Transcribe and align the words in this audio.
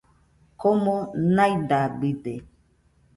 komo 0.59 0.95
naidabide 1.35 2.33